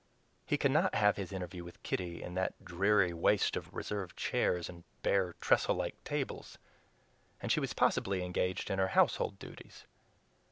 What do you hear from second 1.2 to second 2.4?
interview with Kitty in